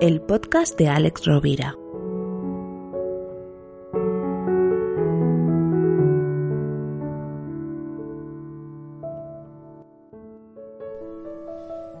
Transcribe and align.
el 0.00 0.22
podcast 0.22 0.78
de 0.78 0.88
Alex 0.88 1.26
Rovira. 1.26 1.76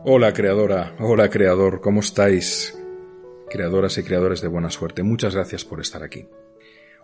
Hola 0.02 0.32
creadora, 0.32 0.96
hola 0.98 1.28
creador, 1.28 1.82
¿cómo 1.82 2.00
estáis? 2.00 2.74
Creadoras 3.50 3.98
y 3.98 4.02
creadores 4.02 4.40
de 4.40 4.48
buena 4.48 4.70
suerte, 4.70 5.02
muchas 5.02 5.34
gracias 5.34 5.66
por 5.66 5.78
estar 5.80 6.02
aquí. 6.02 6.26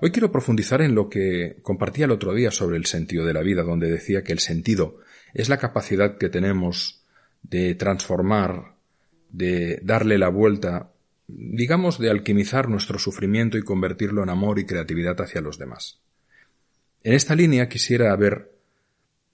Hoy 0.00 0.10
quiero 0.10 0.32
profundizar 0.32 0.80
en 0.80 0.94
lo 0.94 1.10
que 1.10 1.58
compartía 1.60 2.06
el 2.06 2.12
otro 2.12 2.32
día 2.32 2.50
sobre 2.50 2.78
el 2.78 2.86
sentido 2.86 3.26
de 3.26 3.34
la 3.34 3.42
vida, 3.42 3.64
donde 3.64 3.90
decía 3.90 4.24
que 4.24 4.32
el 4.32 4.38
sentido 4.38 4.96
es 5.34 5.50
la 5.50 5.58
capacidad 5.58 6.16
que 6.16 6.30
tenemos 6.30 7.04
de 7.42 7.74
transformar, 7.74 8.75
de 9.30 9.80
darle 9.82 10.18
la 10.18 10.28
vuelta, 10.28 10.90
digamos, 11.26 11.98
de 11.98 12.10
alquimizar 12.10 12.68
nuestro 12.68 12.98
sufrimiento 12.98 13.58
y 13.58 13.62
convertirlo 13.62 14.22
en 14.22 14.30
amor 14.30 14.58
y 14.58 14.66
creatividad 14.66 15.20
hacia 15.20 15.40
los 15.40 15.58
demás. 15.58 16.00
En 17.02 17.14
esta 17.14 17.34
línea 17.34 17.68
quisiera 17.68 18.14
ver 18.16 18.52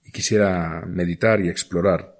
y 0.05 0.11
quisiera 0.11 0.83
meditar 0.87 1.41
y 1.41 1.49
explorar 1.49 2.19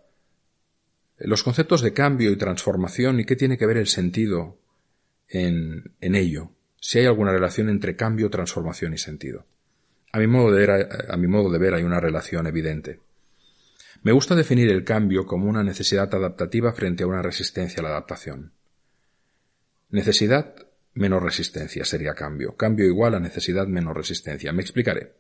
los 1.20 1.44
conceptos 1.44 1.82
de 1.82 1.94
cambio 1.94 2.32
y 2.32 2.38
transformación 2.38 3.20
y 3.20 3.26
qué 3.26 3.36
tiene 3.36 3.58
que 3.58 3.66
ver 3.66 3.78
el 3.78 3.88
sentido 3.88 4.58
en, 5.30 5.92
en 6.02 6.16
ello, 6.16 6.52
si 6.80 7.00
hay 7.00 7.06
alguna 7.06 7.32
relación 7.32 7.70
entre 7.70 7.96
cambio, 7.96 8.30
transformación 8.30 8.94
y 8.94 8.98
sentido. 8.98 9.46
A 10.12 10.20
mi, 10.20 10.28
modo 10.28 10.52
de 10.52 10.68
ver, 10.68 10.90
a 11.10 11.18
mi 11.18 11.28
modo 11.28 11.50
de 11.50 11.58
ver 11.58 11.74
hay 11.74 11.84
una 11.84 12.00
relación 12.00 12.46
evidente. 12.46 13.00
Me 14.04 14.12
gusta 14.12 14.36
definir 14.36 14.70
el 14.70 14.84
cambio 14.84 15.26
como 15.26 15.50
una 15.50 15.64
necesidad 15.64 16.14
adaptativa 16.14 16.74
frente 16.74 17.04
a 17.04 17.08
una 17.08 17.22
resistencia 17.22 17.80
a 17.80 17.84
la 17.84 17.90
adaptación. 17.90 18.52
Necesidad 19.90 20.56
menos 20.94 21.24
resistencia 21.24 21.86
sería 21.86 22.14
cambio. 22.14 22.56
Cambio 22.56 22.86
igual 22.86 23.16
a 23.16 23.20
necesidad 23.20 23.66
menos 23.66 23.96
resistencia. 23.96 24.54
Me 24.54 24.62
explicaré. 24.62 25.14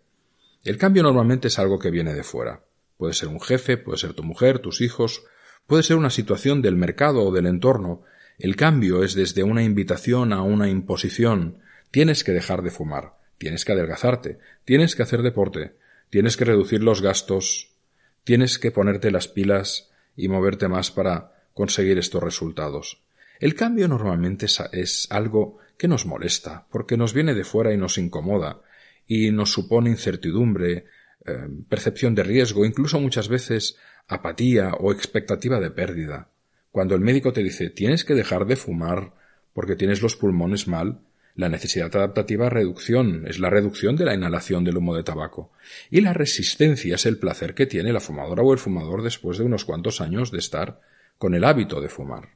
El 0.64 0.78
cambio 0.78 1.02
normalmente 1.02 1.48
es 1.48 1.58
algo 1.58 1.80
que 1.80 1.90
viene 1.90 2.14
de 2.14 2.24
fuera. 2.24 2.62
Puede 2.98 3.14
ser 3.14 3.30
un 3.30 3.42
jefe, 3.42 3.78
puede 3.78 3.98
ser 3.98 4.14
tu 4.14 4.24
mujer, 4.24 4.60
tus 4.60 4.82
hijos, 4.82 5.26
Puede 5.68 5.84
ser 5.84 5.96
una 5.96 6.10
situación 6.10 6.62
del 6.62 6.76
mercado 6.76 7.24
o 7.24 7.32
del 7.32 7.46
entorno. 7.46 8.04
El 8.38 8.56
cambio 8.56 9.04
es 9.04 9.16
desde 9.16 9.44
una 9.44 9.64
invitación 9.64 10.34
a 10.34 10.42
una 10.42 10.68
imposición. 10.68 11.60
Tienes 11.92 12.24
que 12.24 12.34
dejar 12.34 12.64
de 12.64 12.72
fumar, 12.72 13.14
tienes 13.38 13.64
que 13.64 13.72
adelgazarte, 13.72 14.40
tienes 14.66 14.96
que 14.96 15.04
hacer 15.04 15.22
deporte, 15.22 15.76
tienes 16.10 16.36
que 16.36 16.46
reducir 16.46 16.84
los 16.84 17.02
gastos, 17.02 17.73
tienes 18.24 18.60
que 18.60 18.72
ponerte 18.72 19.12
las 19.12 19.28
pilas 19.28 19.92
y 20.16 20.28
moverte 20.28 20.68
más 20.68 20.92
para 20.92 21.34
conseguir 21.54 21.98
estos 21.98 22.24
resultados. 22.24 23.04
El 23.40 23.56
cambio 23.56 23.88
normalmente 23.88 24.46
es, 24.46 25.08
algo 25.10 25.58
que 25.78 25.88
nos 25.88 26.06
molesta, 26.06 26.68
porque 26.72 26.98
nos 26.98 27.14
viene 27.14 27.34
de 27.34 27.44
fuera 27.44 27.74
y 27.74 27.78
nos 27.78 27.98
incomoda, 27.98 28.62
y 29.06 29.32
nos 29.32 29.52
supone 29.52 29.90
incertidumbre, 29.90 30.86
eh, 31.26 31.48
percepción 31.68 32.16
de 32.16 32.24
riesgo, 32.24 32.66
incluso 32.66 33.00
muchas 33.00 33.28
veces 33.28 33.78
apatía 34.08 34.74
o 34.80 34.92
expectativa 34.92 35.60
de 35.60 35.72
pérdida. 35.72 36.30
Cuando 36.72 36.96
el 36.96 37.02
médico 37.02 37.34
te 37.34 37.44
dice 37.44 37.70
tienes 37.70 38.06
que 38.06 38.16
dejar 38.16 38.46
de 38.46 38.56
fumar 38.56 39.14
porque 39.54 39.76
tienes 39.76 40.02
los 40.02 40.16
pulmones 40.16 40.68
mal, 40.68 41.02
la 41.36 41.50
necesidad 41.50 41.96
adaptativa 41.96 42.50
reducción, 42.50 43.26
es 43.28 43.40
la 43.40 43.50
reducción 43.50 43.96
de 43.96 44.06
la 44.06 44.14
inhalación 44.14 44.64
del 44.64 44.78
humo 44.78 44.96
de 44.96 45.04
tabaco. 45.04 45.52
Y 45.90 46.02
la 46.02 46.14
resistencia 46.14 46.96
es 46.96 47.06
el 47.06 47.18
placer 47.18 47.56
que 47.56 47.66
tiene 47.66 47.92
la 47.92 48.00
fumadora 48.00 48.44
o 48.44 48.54
el 48.54 48.60
fumador 48.60 49.02
después 49.02 49.38
de 49.38 49.44
unos 49.44 49.66
cuantos 49.66 50.00
años 50.00 50.32
de 50.32 50.38
estar 50.38 50.80
con 51.18 51.34
el 51.34 51.44
hábito 51.44 51.82
de 51.82 51.90
fumar. 51.90 52.30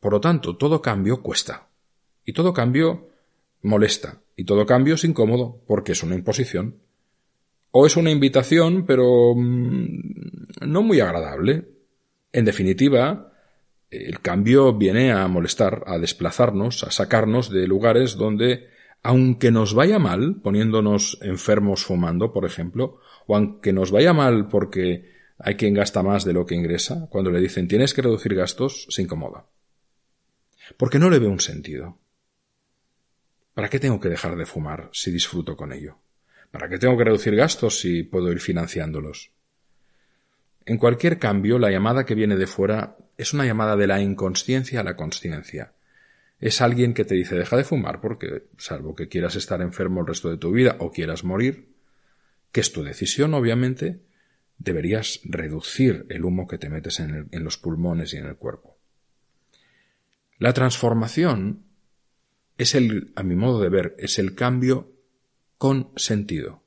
Por 0.00 0.12
lo 0.12 0.20
tanto, 0.20 0.56
todo 0.56 0.80
cambio 0.80 1.22
cuesta. 1.22 1.68
Y 2.24 2.32
todo 2.32 2.52
cambio 2.52 3.10
molesta. 3.62 4.22
Y 4.36 4.44
todo 4.44 4.64
cambio 4.64 4.94
es 4.94 5.04
incómodo 5.04 5.62
porque 5.66 5.92
es 5.92 6.02
una 6.02 6.14
imposición 6.14 6.76
o 7.70 7.84
es 7.84 7.96
una 7.96 8.10
invitación, 8.10 8.86
pero 8.86 9.34
mm, 9.34 10.66
no 10.66 10.82
muy 10.82 11.00
agradable. 11.00 11.68
En 12.32 12.44
definitiva, 12.44 13.32
el 13.90 14.20
cambio 14.20 14.74
viene 14.74 15.12
a 15.12 15.26
molestar, 15.28 15.84
a 15.86 15.98
desplazarnos, 15.98 16.84
a 16.84 16.90
sacarnos 16.90 17.50
de 17.50 17.66
lugares 17.66 18.16
donde, 18.16 18.68
aunque 19.02 19.50
nos 19.50 19.74
vaya 19.74 19.98
mal, 19.98 20.40
poniéndonos 20.42 21.18
enfermos 21.22 21.84
fumando, 21.84 22.32
por 22.32 22.44
ejemplo, 22.44 23.00
o 23.26 23.36
aunque 23.36 23.72
nos 23.72 23.90
vaya 23.90 24.12
mal 24.12 24.48
porque 24.48 25.14
hay 25.38 25.54
quien 25.54 25.74
gasta 25.74 26.02
más 26.02 26.24
de 26.24 26.32
lo 26.32 26.46
que 26.46 26.54
ingresa, 26.54 27.06
cuando 27.10 27.30
le 27.30 27.40
dicen 27.40 27.68
tienes 27.68 27.94
que 27.94 28.02
reducir 28.02 28.34
gastos, 28.34 28.86
se 28.90 29.02
incomoda. 29.02 29.46
Porque 30.76 30.98
no 30.98 31.10
le 31.10 31.18
ve 31.18 31.28
un 31.28 31.40
sentido. 31.40 31.98
¿Para 33.54 33.68
qué 33.68 33.78
tengo 33.78 34.00
que 34.00 34.08
dejar 34.08 34.36
de 34.36 34.46
fumar 34.46 34.90
si 34.92 35.10
disfruto 35.10 35.56
con 35.56 35.72
ello? 35.72 35.98
¿Para 36.50 36.68
qué 36.68 36.78
tengo 36.78 36.96
que 36.96 37.04
reducir 37.04 37.36
gastos 37.36 37.78
si 37.80 38.02
puedo 38.02 38.32
ir 38.32 38.40
financiándolos? 38.40 39.30
En 40.64 40.78
cualquier 40.78 41.18
cambio, 41.18 41.58
la 41.58 41.70
llamada 41.70 42.04
que 42.04 42.14
viene 42.14 42.36
de 42.36 42.46
fuera 42.46 42.96
es 43.16 43.32
una 43.32 43.44
llamada 43.44 43.76
de 43.76 43.86
la 43.86 44.00
inconsciencia 44.00 44.80
a 44.80 44.84
la 44.84 44.96
consciencia. 44.96 45.72
Es 46.38 46.60
alguien 46.60 46.92
que 46.92 47.04
te 47.04 47.14
dice 47.14 47.34
deja 47.34 47.56
de 47.56 47.64
fumar 47.64 48.00
porque, 48.00 48.44
salvo 48.58 48.94
que 48.94 49.08
quieras 49.08 49.36
estar 49.36 49.62
enfermo 49.62 50.00
el 50.00 50.06
resto 50.06 50.30
de 50.30 50.36
tu 50.36 50.52
vida 50.52 50.76
o 50.80 50.90
quieras 50.90 51.24
morir, 51.24 51.74
que 52.52 52.60
es 52.60 52.72
tu 52.72 52.82
decisión, 52.82 53.34
obviamente, 53.34 54.02
deberías 54.58 55.20
reducir 55.24 56.06
el 56.08 56.24
humo 56.24 56.46
que 56.46 56.58
te 56.58 56.68
metes 56.68 57.00
en, 57.00 57.28
en 57.30 57.44
los 57.44 57.56
pulmones 57.56 58.12
y 58.14 58.18
en 58.18 58.26
el 58.26 58.36
cuerpo. 58.36 58.78
La 60.38 60.52
transformación 60.52 61.64
es 62.58 62.74
el, 62.74 63.12
a 63.16 63.22
mi 63.22 63.36
modo 63.36 63.60
de 63.60 63.68
ver, 63.68 63.94
es 63.98 64.18
el 64.18 64.34
cambio 64.34 64.92
con 65.58 65.90
sentido. 65.96 66.62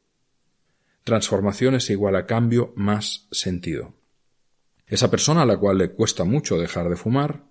Transformación 1.03 1.75
es 1.75 1.89
igual 1.89 2.15
a 2.15 2.25
cambio 2.25 2.73
más 2.75 3.27
sentido. 3.31 3.98
Esa 4.89 5.09
persona 5.09 5.43
a 5.43 5.45
la 5.45 5.57
cual 5.57 5.77
le 5.77 5.91
cuesta 5.91 6.25
mucho 6.25 6.59
dejar 6.59 6.89
de 6.89 6.97
fumar, 6.97 7.45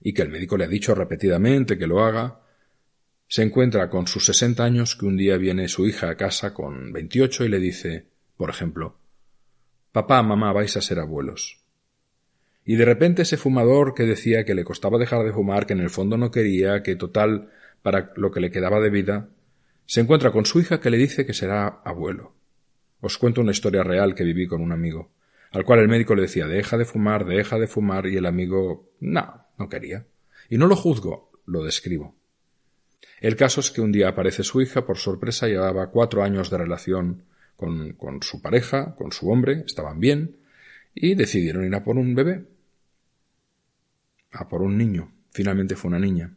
y 0.00 0.12
que 0.12 0.22
el 0.22 0.28
médico 0.28 0.56
le 0.56 0.64
ha 0.64 0.68
dicho 0.68 0.94
repetidamente 0.94 1.78
que 1.78 1.86
lo 1.86 2.04
haga, 2.04 2.40
se 3.28 3.42
encuentra 3.42 3.88
con 3.88 4.06
sus 4.06 4.26
sesenta 4.26 4.64
años 4.64 4.96
que 4.96 5.06
un 5.06 5.16
día 5.16 5.38
viene 5.38 5.68
su 5.68 5.86
hija 5.86 6.10
a 6.10 6.16
casa 6.16 6.52
con 6.52 6.92
veintiocho 6.92 7.44
y 7.44 7.48
le 7.48 7.60
dice, 7.60 8.06
por 8.36 8.50
ejemplo, 8.50 8.98
Papá, 9.92 10.22
mamá, 10.22 10.52
vais 10.52 10.76
a 10.76 10.80
ser 10.80 10.98
abuelos. 10.98 11.60
Y 12.64 12.76
de 12.76 12.84
repente 12.84 13.22
ese 13.22 13.36
fumador 13.36 13.94
que 13.94 14.04
decía 14.04 14.44
que 14.44 14.54
le 14.54 14.64
costaba 14.64 14.98
dejar 14.98 15.24
de 15.24 15.32
fumar, 15.32 15.66
que 15.66 15.74
en 15.74 15.80
el 15.80 15.90
fondo 15.90 16.16
no 16.16 16.30
quería, 16.30 16.82
que 16.82 16.96
total 16.96 17.50
para 17.82 18.12
lo 18.16 18.30
que 18.30 18.40
le 18.40 18.50
quedaba 18.50 18.80
de 18.80 18.90
vida, 18.90 19.28
se 19.86 20.00
encuentra 20.00 20.32
con 20.32 20.46
su 20.46 20.60
hija 20.60 20.80
que 20.80 20.90
le 20.90 20.96
dice 20.96 21.26
que 21.26 21.34
será 21.34 21.82
abuelo. 21.84 22.34
Os 23.00 23.18
cuento 23.18 23.40
una 23.40 23.50
historia 23.50 23.82
real 23.82 24.14
que 24.14 24.24
viví 24.24 24.46
con 24.46 24.62
un 24.62 24.72
amigo, 24.72 25.10
al 25.52 25.64
cual 25.64 25.80
el 25.80 25.88
médico 25.88 26.14
le 26.14 26.22
decía 26.22 26.46
deja 26.46 26.78
de 26.78 26.84
fumar, 26.84 27.26
deja 27.26 27.58
de 27.58 27.66
fumar, 27.66 28.06
y 28.06 28.16
el 28.16 28.26
amigo 28.26 28.90
no, 29.00 29.46
no 29.58 29.68
quería. 29.68 30.06
Y 30.48 30.58
no 30.58 30.66
lo 30.66 30.76
juzgo, 30.76 31.30
lo 31.46 31.62
describo. 31.62 32.16
El 33.20 33.36
caso 33.36 33.60
es 33.60 33.70
que 33.70 33.80
un 33.80 33.92
día 33.92 34.08
aparece 34.08 34.42
su 34.42 34.60
hija, 34.60 34.84
por 34.84 34.98
sorpresa 34.98 35.46
llevaba 35.46 35.90
cuatro 35.90 36.22
años 36.22 36.50
de 36.50 36.58
relación 36.58 37.24
con, 37.56 37.92
con 37.92 38.22
su 38.22 38.42
pareja, 38.42 38.96
con 38.96 39.12
su 39.12 39.30
hombre, 39.30 39.62
estaban 39.66 40.00
bien, 40.00 40.38
y 40.94 41.14
decidieron 41.14 41.64
ir 41.64 41.74
a 41.74 41.84
por 41.84 41.96
un 41.96 42.14
bebé. 42.14 42.46
A 44.32 44.48
por 44.48 44.62
un 44.62 44.76
niño. 44.76 45.12
Finalmente 45.30 45.76
fue 45.76 45.90
una 45.90 45.98
niña. 45.98 46.34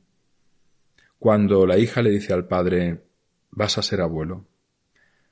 Cuando 1.19 1.65
la 1.65 1.77
hija 1.77 2.01
le 2.01 2.11
dice 2.11 2.33
al 2.33 2.47
padre 2.47 3.03
vas 3.49 3.77
a 3.77 3.81
ser 3.81 4.01
abuelo. 4.01 4.45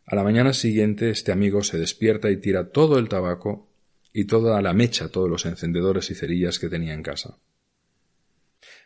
A 0.06 0.16
la 0.16 0.24
mañana 0.24 0.54
siguiente 0.54 1.10
este 1.10 1.32
amigo 1.32 1.64
se 1.64 1.78
despierta 1.78 2.32
y 2.32 2.38
tira 2.38 2.72
todo 2.72 2.98
el 2.98 3.10
tabaco 3.10 3.70
y 4.14 4.26
toda 4.26 4.62
la 4.62 4.74
mecha, 4.74 5.10
todos 5.10 5.30
los 5.30 5.46
encendedores 5.46 6.12
y 6.12 6.16
cerillas 6.16 6.60
que 6.60 6.70
tenía 6.70 6.94
en 6.94 7.02
casa. 7.02 7.38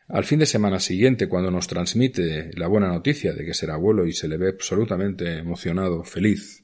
Al 0.07 0.23
fin 0.23 0.39
de 0.39 0.45
semana 0.45 0.79
siguiente, 0.79 1.27
cuando 1.27 1.51
nos 1.51 1.67
transmite 1.67 2.51
la 2.55 2.67
buena 2.67 2.87
noticia 2.87 3.33
de 3.33 3.45
que 3.45 3.53
será 3.53 3.73
abuelo 3.73 4.07
y 4.07 4.13
se 4.13 4.29
le 4.29 4.37
ve 4.37 4.49
absolutamente 4.49 5.37
emocionado, 5.37 6.05
feliz, 6.05 6.63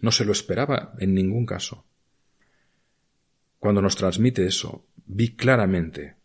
no 0.00 0.10
se 0.10 0.24
lo 0.24 0.32
esperaba 0.32 0.94
en 0.98 1.14
ningún 1.14 1.44
caso. 1.44 1.84
Cuando 3.58 3.82
nos 3.82 3.96
transmite 3.96 4.46
eso, 4.46 4.86
vi 5.04 5.36
claramente 5.36 6.16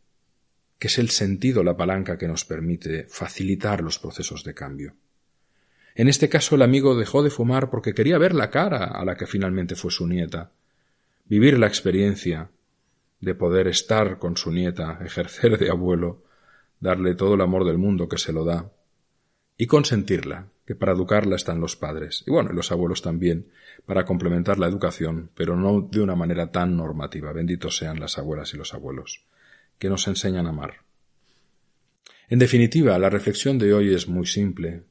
que 0.79 0.87
es 0.87 0.97
el 0.99 1.09
sentido 1.09 1.63
la 1.63 1.75
palanca 1.75 2.17
que 2.17 2.27
nos 2.27 2.45
permite 2.45 3.07
facilitar 3.09 3.81
los 3.81 3.99
procesos 3.99 4.43
de 4.43 4.53
cambio. 4.53 4.95
En 5.95 6.07
este 6.07 6.29
caso 6.29 6.55
el 6.55 6.61
amigo 6.61 6.95
dejó 6.95 7.23
de 7.23 7.29
fumar 7.29 7.69
porque 7.69 7.93
quería 7.93 8.17
ver 8.17 8.33
la 8.33 8.49
cara 8.49 8.85
a 8.85 9.05
la 9.05 9.15
que 9.15 9.27
finalmente 9.27 9.75
fue 9.75 9.91
su 9.91 10.07
nieta, 10.07 10.51
vivir 11.25 11.57
la 11.57 11.67
experiencia 11.67 12.49
de 13.19 13.35
poder 13.35 13.67
estar 13.67 14.19
con 14.19 14.35
su 14.37 14.51
nieta, 14.51 14.99
ejercer 15.03 15.57
de 15.57 15.69
abuelo, 15.69 16.23
darle 16.79 17.15
todo 17.15 17.35
el 17.35 17.41
amor 17.41 17.65
del 17.65 17.77
mundo 17.77 18.09
que 18.09 18.17
se 18.17 18.33
lo 18.33 18.43
da, 18.43 18.71
y 19.57 19.67
consentirla, 19.67 20.49
que 20.65 20.75
para 20.75 20.93
educarla 20.93 21.35
están 21.35 21.59
los 21.59 21.75
padres, 21.75 22.23
y 22.27 22.31
bueno, 22.31 22.51
y 22.51 22.55
los 22.55 22.71
abuelos 22.71 23.01
también, 23.01 23.47
para 23.85 24.05
complementar 24.05 24.59
la 24.59 24.67
educación, 24.67 25.29
pero 25.35 25.55
no 25.55 25.81
de 25.81 26.01
una 26.01 26.15
manera 26.15 26.51
tan 26.51 26.75
normativa. 26.75 27.33
Benditos 27.33 27.77
sean 27.77 27.99
las 27.99 28.17
abuelas 28.17 28.53
y 28.53 28.57
los 28.57 28.73
abuelos, 28.73 29.25
que 29.77 29.89
nos 29.89 30.07
enseñan 30.07 30.47
a 30.47 30.49
amar. 30.49 30.83
En 32.29 32.39
definitiva, 32.39 32.97
la 32.97 33.09
reflexión 33.09 33.59
de 33.59 33.73
hoy 33.73 33.93
es 33.93 34.07
muy 34.07 34.25
simple. 34.25 34.83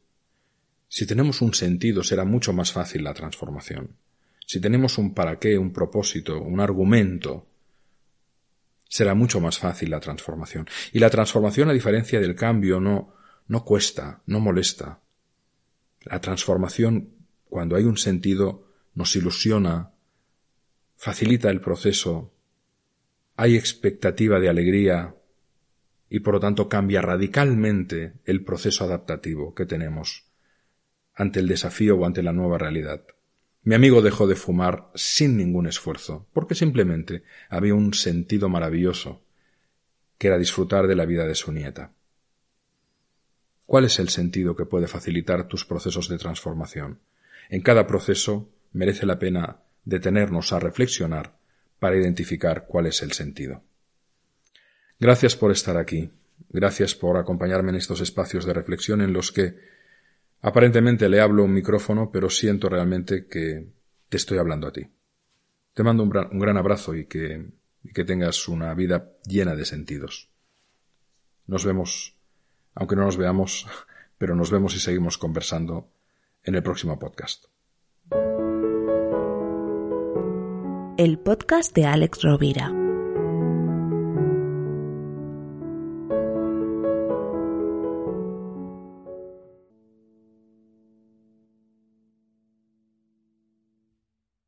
Si 0.88 1.06
tenemos 1.06 1.40
un 1.40 1.54
sentido, 1.54 2.02
será 2.02 2.24
mucho 2.24 2.52
más 2.52 2.72
fácil 2.72 3.04
la 3.04 3.14
transformación. 3.14 3.96
Si 4.46 4.60
tenemos 4.60 4.98
un 4.98 5.14
para 5.14 5.38
qué, 5.38 5.58
un 5.58 5.72
propósito, 5.72 6.40
un 6.40 6.60
argumento, 6.60 7.46
será 8.88 9.14
mucho 9.14 9.40
más 9.40 9.58
fácil 9.58 9.90
la 9.90 10.00
transformación. 10.00 10.66
Y 10.92 10.98
la 10.98 11.10
transformación, 11.10 11.70
a 11.70 11.72
diferencia 11.72 12.20
del 12.20 12.34
cambio, 12.34 12.80
no, 12.80 13.14
no 13.48 13.64
cuesta, 13.64 14.22
no 14.26 14.40
molesta. 14.40 15.00
La 16.02 16.20
transformación, 16.20 17.10
cuando 17.48 17.76
hay 17.76 17.84
un 17.84 17.96
sentido, 17.96 18.68
nos 18.94 19.16
ilusiona, 19.16 19.92
facilita 20.96 21.50
el 21.50 21.60
proceso, 21.60 22.34
hay 23.36 23.56
expectativa 23.56 24.38
de 24.40 24.48
alegría 24.48 25.14
y 26.10 26.20
por 26.20 26.34
lo 26.34 26.40
tanto 26.40 26.68
cambia 26.68 27.00
radicalmente 27.00 28.20
el 28.26 28.44
proceso 28.44 28.84
adaptativo 28.84 29.54
que 29.54 29.64
tenemos 29.64 30.26
ante 31.14 31.40
el 31.40 31.48
desafío 31.48 31.96
o 31.96 32.04
ante 32.04 32.22
la 32.22 32.32
nueva 32.32 32.58
realidad. 32.58 33.04
Mi 33.64 33.76
amigo 33.76 34.02
dejó 34.02 34.26
de 34.26 34.34
fumar 34.34 34.90
sin 34.94 35.36
ningún 35.36 35.66
esfuerzo, 35.66 36.26
porque 36.32 36.54
simplemente 36.54 37.22
había 37.48 37.74
un 37.74 37.94
sentido 37.94 38.48
maravilloso, 38.48 39.22
que 40.18 40.26
era 40.26 40.38
disfrutar 40.38 40.88
de 40.88 40.96
la 40.96 41.04
vida 41.04 41.26
de 41.26 41.34
su 41.34 41.52
nieta. 41.52 41.92
¿Cuál 43.66 43.84
es 43.84 43.98
el 44.00 44.08
sentido 44.08 44.56
que 44.56 44.66
puede 44.66 44.88
facilitar 44.88 45.46
tus 45.46 45.64
procesos 45.64 46.08
de 46.08 46.18
transformación? 46.18 47.00
En 47.48 47.62
cada 47.62 47.86
proceso 47.86 48.50
merece 48.72 49.06
la 49.06 49.18
pena 49.18 49.60
detenernos 49.84 50.52
a 50.52 50.60
reflexionar 50.60 51.36
para 51.78 51.96
identificar 51.96 52.66
cuál 52.66 52.86
es 52.86 53.02
el 53.02 53.12
sentido. 53.12 53.62
Gracias 54.98 55.36
por 55.36 55.52
estar 55.52 55.76
aquí. 55.76 56.10
Gracias 56.48 56.94
por 56.94 57.16
acompañarme 57.16 57.70
en 57.70 57.76
estos 57.76 58.00
espacios 58.00 58.44
de 58.44 58.54
reflexión 58.54 59.00
en 59.00 59.12
los 59.12 59.32
que 59.32 59.56
Aparentemente 60.42 61.08
le 61.08 61.20
hablo 61.20 61.44
un 61.44 61.52
micrófono, 61.52 62.10
pero 62.10 62.28
siento 62.28 62.68
realmente 62.68 63.26
que 63.26 63.68
te 64.08 64.16
estoy 64.16 64.38
hablando 64.38 64.66
a 64.66 64.72
ti. 64.72 64.82
Te 65.72 65.84
mando 65.84 66.02
un 66.02 66.10
gran, 66.10 66.56
abrazo 66.56 66.94
y 66.96 67.06
que, 67.06 67.46
tengas 68.04 68.48
una 68.48 68.74
vida 68.74 69.12
llena 69.24 69.54
de 69.54 69.64
sentidos. 69.64 70.30
Nos 71.46 71.64
vemos, 71.64 72.18
aunque 72.74 72.96
no 72.96 73.04
nos 73.04 73.16
veamos, 73.16 73.68
pero 74.18 74.34
nos 74.34 74.50
vemos 74.50 74.74
y 74.74 74.80
seguimos 74.80 75.16
conversando 75.16 75.92
en 76.42 76.56
el 76.56 76.62
próximo 76.62 76.98
podcast. 76.98 77.44
El 80.98 81.18
podcast 81.20 81.74
de 81.74 81.86
Alex. 81.86 82.81